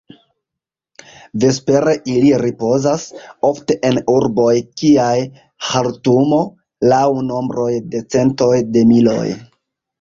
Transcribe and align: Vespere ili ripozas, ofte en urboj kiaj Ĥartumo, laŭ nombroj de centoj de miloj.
Vespere 1.43 1.93
ili 2.13 2.31
ripozas, 2.43 3.03
ofte 3.51 3.77
en 3.91 4.01
urboj 4.15 4.55
kiaj 4.81 5.13
Ĥartumo, 5.69 6.43
laŭ 6.95 7.05
nombroj 7.31 7.71
de 7.95 8.05
centoj 8.17 8.53
de 8.75 8.87
miloj. 8.97 9.25